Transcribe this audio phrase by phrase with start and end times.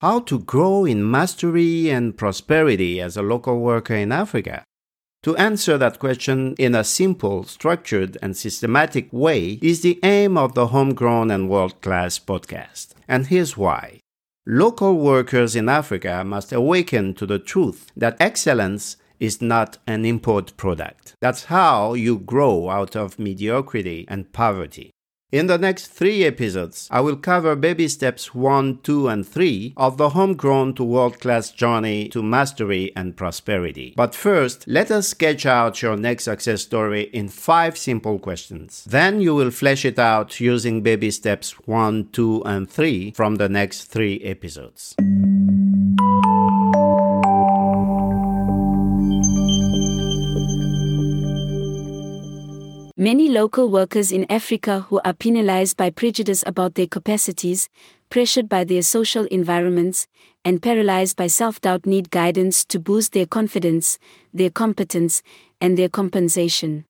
[0.00, 4.64] How to grow in mastery and prosperity as a local worker in Africa?
[5.24, 10.54] To answer that question in a simple, structured, and systematic way is the aim of
[10.54, 12.94] the Homegrown and World Class podcast.
[13.06, 14.00] And here's why.
[14.46, 20.56] Local workers in Africa must awaken to the truth that excellence is not an import
[20.56, 21.12] product.
[21.20, 24.92] That's how you grow out of mediocrity and poverty.
[25.32, 29.96] In the next three episodes, I will cover baby steps 1, 2, and 3 of
[29.96, 33.94] the homegrown to world class journey to mastery and prosperity.
[33.96, 38.84] But first, let us sketch out your next success story in five simple questions.
[38.88, 43.48] Then you will flesh it out using baby steps 1, 2, and 3 from the
[43.48, 44.96] next three episodes.
[53.00, 57.70] Many local workers in Africa who are penalized by prejudice about their capacities,
[58.10, 60.06] pressured by their social environments,
[60.44, 63.98] and paralyzed by self doubt need guidance to boost their confidence,
[64.34, 65.22] their competence,
[65.62, 66.84] and their compensation.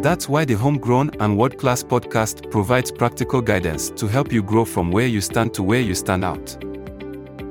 [0.00, 4.64] That's why the Homegrown and World Class podcast provides practical guidance to help you grow
[4.64, 6.56] from where you stand to where you stand out.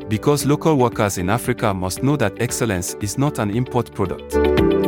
[0.07, 4.78] Because local workers in Africa must know that excellence is not an import product.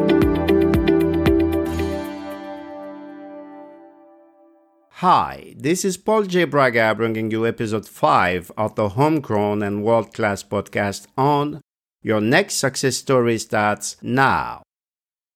[5.02, 6.44] Hi, this is Paul J.
[6.44, 11.60] Braga bringing you episode 5 of the Homegrown and World Class podcast on
[12.04, 14.62] Your Next Success Story Starts Now.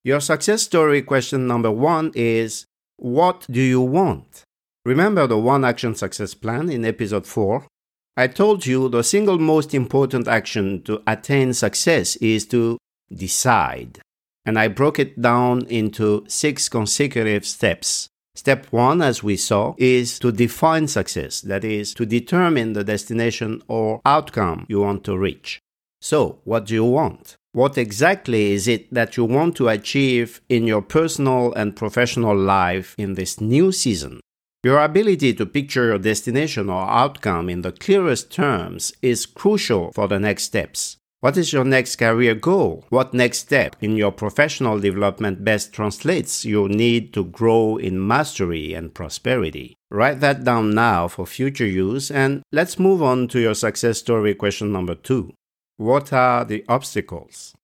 [0.03, 2.65] Your success story question number one is
[2.97, 4.43] What do you want?
[4.85, 7.65] Remember the one action success plan in episode 4?
[8.15, 12.77] I told you the single most important action to attain success is to
[13.11, 13.97] decide.
[14.45, 18.09] And I broke it down into six consecutive steps.
[18.35, 23.61] Step one, as we saw, is to define success, that is, to determine the destination
[23.69, 25.61] or outcome you want to reach.
[26.01, 27.37] So, what do you want?
[27.53, 32.93] What exactly is it that you want to achieve in your personal and professional life
[32.97, 34.19] in this new season?
[34.65, 40.09] Your ability to picture your destination or outcome in the clearest terms is crucial for
[40.09, 40.97] the next steps.
[41.25, 42.85] What is your next career goal?
[42.89, 48.75] What next step in your professional development best translates your need to grow in mastery
[48.75, 49.75] and prosperity?
[49.89, 54.35] Write that down now for future use and let's move on to your success story
[54.35, 55.33] question number two.
[55.77, 57.55] What are the obstacles?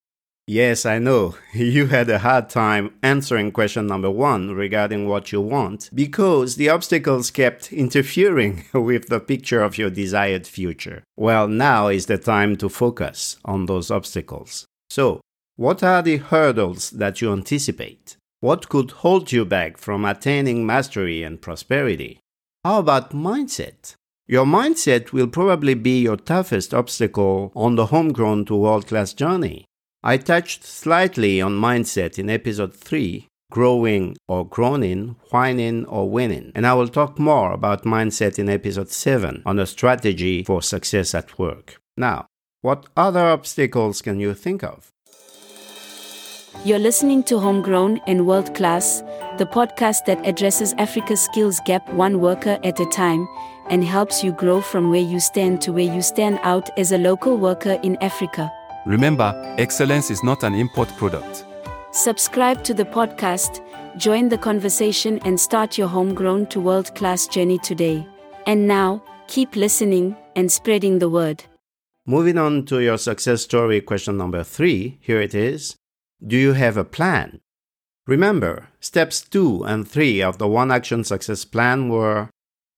[0.52, 1.36] Yes, I know.
[1.54, 6.68] You had a hard time answering question number one regarding what you want because the
[6.68, 11.04] obstacles kept interfering with the picture of your desired future.
[11.16, 14.66] Well, now is the time to focus on those obstacles.
[14.90, 15.22] So,
[15.56, 18.18] what are the hurdles that you anticipate?
[18.42, 22.20] What could hold you back from attaining mastery and prosperity?
[22.66, 23.96] How about mindset?
[24.28, 29.64] Your mindset will probably be your toughest obstacle on the homegrown to world class journey.
[30.04, 36.52] I touched slightly on mindset in episode 3 growing or groaning, whining or winning.
[36.56, 41.14] And I will talk more about mindset in episode 7 on a strategy for success
[41.14, 41.80] at work.
[41.98, 42.26] Now,
[42.62, 44.90] what other obstacles can you think of?
[46.66, 49.02] You're listening to Homegrown and World Class,
[49.38, 53.28] the podcast that addresses Africa's skills gap one worker at a time
[53.70, 56.98] and helps you grow from where you stand to where you stand out as a
[56.98, 58.52] local worker in Africa.
[58.86, 61.46] Remember, excellence is not an import product.
[61.92, 63.62] Subscribe to the podcast,
[63.98, 68.08] join the conversation, and start your homegrown to world class journey today.
[68.48, 71.44] And now, keep listening and spreading the word.
[72.08, 75.76] Moving on to your success story question number three, here it is
[76.26, 77.40] Do you have a plan?
[78.08, 82.30] Remember, steps two and three of the One Action Success Plan were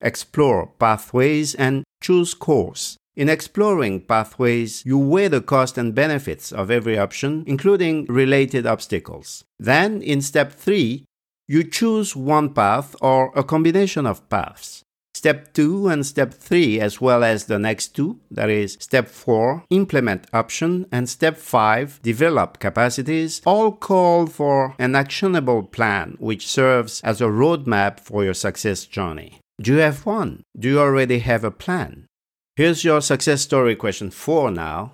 [0.02, 2.98] explore pathways and choose course.
[3.16, 9.44] In exploring pathways, you weigh the cost and benefits of every option, including related obstacles.
[9.60, 11.06] Then, in step 3,
[11.48, 14.82] you choose one path or a combination of paths.
[15.14, 19.64] Step 2 and step 3, as well as the next two, that is, step 4,
[19.70, 27.00] implement option, and step 5, develop capacities, all call for an actionable plan which serves
[27.02, 29.40] as a roadmap for your success journey.
[29.62, 30.42] Do you have one?
[30.58, 32.08] Do you already have a plan?
[32.56, 34.94] Here's your success story question four now.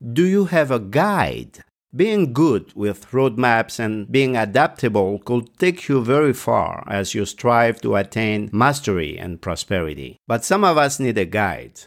[0.00, 1.64] Do you have a guide?
[1.96, 7.80] Being good with roadmaps and being adaptable could take you very far as you strive
[7.80, 10.18] to attain mastery and prosperity.
[10.28, 11.80] But some of us need a guide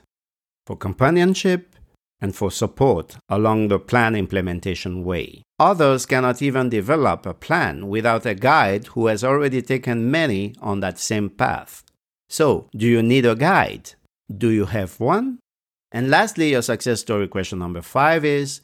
[0.65, 1.73] for companionship
[2.19, 5.43] and for support along the plan implementation way.
[5.57, 10.81] Others cannot even develop a plan without a guide who has already taken many on
[10.81, 11.81] that same path.
[12.27, 13.91] So, do you need a guide?
[14.37, 15.39] Do you have one?
[15.91, 18.61] And lastly, your success story question number five is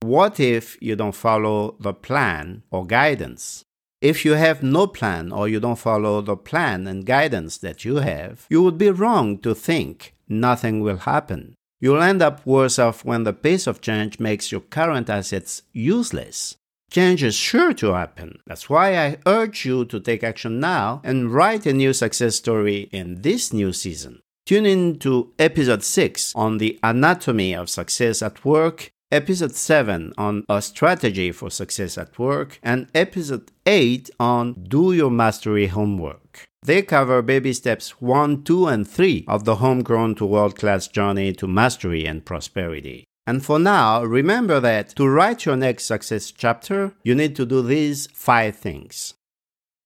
[0.00, 3.62] What if you don't follow the plan or guidance?
[4.00, 7.96] If you have no plan or you don't follow the plan and guidance that you
[7.96, 11.54] have, you would be wrong to think nothing will happen.
[11.80, 16.56] You'll end up worse off when the pace of change makes your current assets useless.
[16.90, 18.38] Change is sure to happen.
[18.46, 22.88] That's why I urge you to take action now and write a new success story
[22.92, 24.20] in this new season.
[24.44, 30.44] Tune in to episode 6 on the anatomy of success at work, episode 7 on
[30.48, 36.44] a strategy for success at work, and episode 8 on do your mastery homework.
[36.64, 41.32] They cover baby steps 1, 2, and 3 of the homegrown to world class journey
[41.34, 43.04] to mastery and prosperity.
[43.28, 47.62] And for now, remember that to write your next success chapter, you need to do
[47.62, 49.14] these five things.